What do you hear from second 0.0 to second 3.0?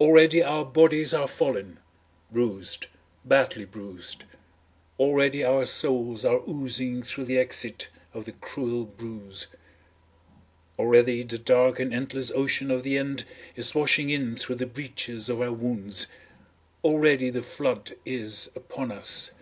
Already our bodies are fallen, bruised,